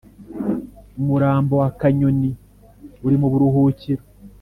[0.99, 2.31] umurambo wa kanyoni
[3.05, 4.03] uri mu buruhukiro